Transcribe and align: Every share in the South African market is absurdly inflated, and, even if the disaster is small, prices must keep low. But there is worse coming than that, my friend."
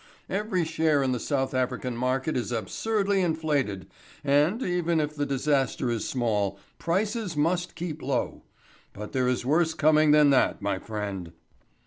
Every 0.31 0.65
share 0.65 1.03
in 1.03 1.11
the 1.11 1.19
South 1.19 1.53
African 1.53 1.95
market 1.95 2.35
is 2.35 2.51
absurdly 2.51 3.21
inflated, 3.21 3.85
and, 4.23 4.63
even 4.63 4.99
if 4.99 5.15
the 5.15 5.27
disaster 5.27 5.91
is 5.91 6.09
small, 6.09 6.57
prices 6.79 7.37
must 7.37 7.75
keep 7.75 8.01
low. 8.01 8.41
But 8.93 9.11
there 9.11 9.27
is 9.27 9.45
worse 9.45 9.75
coming 9.75 10.09
than 10.09 10.31
that, 10.31 10.59
my 10.59 10.79
friend." 10.79 11.33